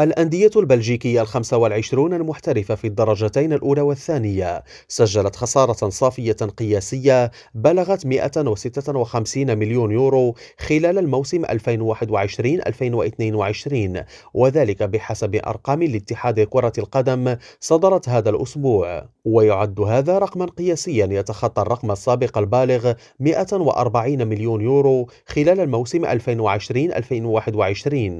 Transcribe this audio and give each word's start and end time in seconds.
الأندية 0.00 0.50
البلجيكية 0.56 1.22
الخمسة 1.22 1.56
والعشرون 1.56 2.14
المحترفة 2.14 2.74
في 2.74 2.86
الدرجتين 2.86 3.52
الأولى 3.52 3.80
والثانية. 3.80 4.64
سجلت 4.88 5.36
خسارة 5.36 5.88
صافية 5.88 6.32
قياسية 6.32 7.30
بلغت 7.54 8.06
156 8.06 9.58
مليون 9.58 9.92
يورو 9.92 10.34
خلال 10.58 10.98
الموسم 10.98 11.44
2021-2022 11.44 14.04
وذلك 14.34 14.82
بحسب 14.82 15.34
أرقام 15.34 15.82
الاتحاد 15.82 16.40
كرة 16.40 16.72
القدم 16.78 17.36
صدرت 17.60 18.08
هذا 18.08 18.30
الأسبوع. 18.30 19.08
ويعد 19.24 19.80
هذا 19.80 20.18
رقما 20.18 20.46
قياسيا 20.46 21.08
يتخطى 21.10 21.62
الرقم 21.62 21.90
السابق 21.90 22.38
البالغ 22.38 22.92
140 23.20 24.26
مليون 24.26 24.60
يورو 24.60 25.08
خلال 25.26 25.60
الموسم 25.60 26.04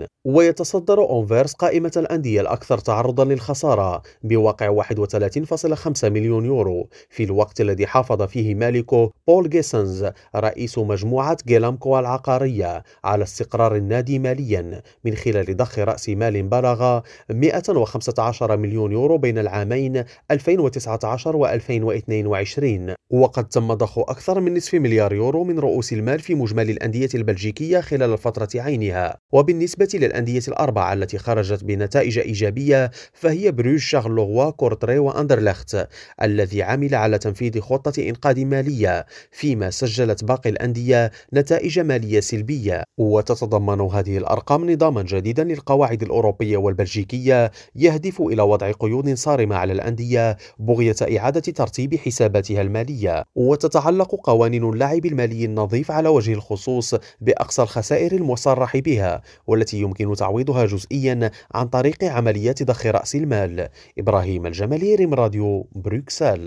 2020-2021 0.04 0.06
ويتصدر 0.24 0.98
أنفيرس 0.98 1.54
قائمة 1.64 1.92
الأندية 1.96 2.40
الأكثر 2.40 2.78
تعرضا 2.78 3.24
للخسارة 3.24 4.02
بواقع 4.22 4.82
31.5 4.82 6.04
مليون 6.04 6.44
يورو. 6.44 6.88
في 7.10 7.24
الوقت 7.24 7.60
الذي 7.60 7.86
حافظ 7.86 8.22
فيه 8.22 8.54
مالكه 8.54 9.10
بول 9.28 9.50
جيسنز 9.50 10.06
رئيس 10.36 10.78
مجموعة 10.78 11.36
جيلامكو 11.46 11.98
العقارية 11.98 12.84
على 13.04 13.22
استقرار 13.22 13.76
النادي 13.76 14.18
ماليا 14.18 14.82
من 15.04 15.14
خلال 15.14 15.56
ضخ 15.56 15.78
رأس 15.78 16.08
مال 16.08 16.42
بلغ 16.42 17.00
115 17.30 18.56
مليون 18.56 18.92
يورو 18.92 19.18
بين 19.18 19.38
العامين 19.38 20.04
2019 20.30 21.36
و 21.36 21.46
2022 21.46 22.94
وقد 23.10 23.48
تم 23.48 23.74
ضخ 23.74 23.98
أكثر 23.98 24.40
من 24.40 24.56
نصف 24.56 24.74
مليار 24.74 25.12
يورو 25.12 25.44
من 25.44 25.58
رؤوس 25.58 25.92
المال 25.92 26.20
في 26.20 26.34
مجمل 26.34 26.70
الأندية 26.70 27.08
البلجيكية 27.14 27.80
خلال 27.80 28.12
الفترة 28.12 28.48
عينها. 28.54 29.16
وبالنسبة 29.34 29.88
للأندية 29.94 30.42
الأربعة 30.48 30.92
التي 30.92 31.18
خرجت 31.18 31.64
بنتائج 31.64 32.18
إيجابية 32.18 32.90
فهي 33.12 33.52
بروج 33.52 33.78
شارلوروا 33.78 34.50
كورتري 34.50 34.98
وأندرلخت 34.98 35.88
الذي 36.22 36.62
عمل 36.62 36.94
على 36.94 37.18
تنفيذ 37.18 37.60
خطة 37.60 38.08
إنقاذ 38.08 38.44
مالية 38.44 39.06
فيما 39.30 39.70
سجلت 39.70 40.24
باقي 40.24 40.50
الأندية 40.50 41.10
نتائج 41.34 41.78
مالية 41.78 42.20
سلبية. 42.20 42.84
وتتضمن 42.98 43.80
هذه 43.80 44.18
الأرقام 44.18 44.70
نظاما 44.70 45.02
جديدا 45.02 45.44
للقواعد 45.44 46.02
الأوروبية 46.02 46.56
والبلجيكية 46.56 47.50
يهدف 47.76 48.20
إلى 48.20 48.42
وضع 48.42 48.72
قيود 48.72 49.14
صارمة 49.14 49.56
على 49.56 49.72
الأندية 49.72 50.36
بغية 50.58 50.96
إعادة 51.18 51.40
ترتيب 51.40 51.94
حساباتها 51.94 52.62
المالية. 52.62 53.24
وتتعلق 53.34 54.14
قوانين 54.14 54.64
اللعب 54.64 55.06
المالي 55.06 55.44
النظيف 55.44 55.90
على 55.90 56.08
وجه 56.08 56.32
الخصوص 56.32 56.94
بأقصى 57.20 57.62
الخسائر 57.62 58.12
المصرح 58.12 58.76
بها. 58.76 59.23
والتي 59.46 59.80
يمكن 59.80 60.14
تعويضها 60.14 60.66
جزئيا 60.66 61.30
عن 61.54 61.66
طريق 61.68 62.04
عمليات 62.04 62.62
ضخ 62.62 62.86
رأس 62.86 63.14
المال. 63.14 63.68
إبراهيم 63.98 64.46
الجمالي 64.46 65.04
راديو 65.04 65.66
بروكسل. 65.72 66.40